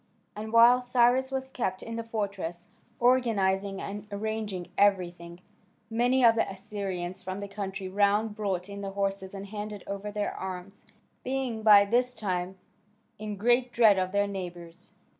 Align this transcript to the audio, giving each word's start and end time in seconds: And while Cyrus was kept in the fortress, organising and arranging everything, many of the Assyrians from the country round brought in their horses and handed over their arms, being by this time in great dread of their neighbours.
And 0.35 0.51
while 0.51 0.81
Cyrus 0.81 1.31
was 1.31 1.51
kept 1.51 1.83
in 1.83 1.95
the 1.95 2.03
fortress, 2.03 2.69
organising 2.99 3.79
and 3.79 4.07
arranging 4.11 4.71
everything, 4.75 5.41
many 5.91 6.25
of 6.25 6.33
the 6.33 6.49
Assyrians 6.49 7.21
from 7.21 7.39
the 7.39 7.47
country 7.47 7.87
round 7.87 8.33
brought 8.33 8.67
in 8.67 8.81
their 8.81 8.89
horses 8.93 9.35
and 9.35 9.45
handed 9.45 9.83
over 9.85 10.11
their 10.11 10.33
arms, 10.33 10.85
being 11.23 11.61
by 11.61 11.85
this 11.85 12.15
time 12.15 12.57
in 13.19 13.37
great 13.37 13.71
dread 13.71 13.99
of 13.99 14.11
their 14.11 14.25
neighbours. 14.25 14.91